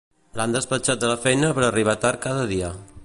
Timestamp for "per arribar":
1.59-1.97